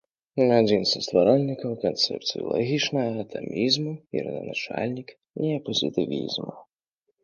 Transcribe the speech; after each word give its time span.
Адзін 0.59 0.81
са 0.91 0.99
стваральнікаў 1.07 1.75
канцэпцыі 1.85 2.41
лагічнага 2.49 3.11
атамізму 3.27 3.93
і 4.17 4.27
роданачальнік 4.27 5.09
неапазітывізму. 5.47 6.53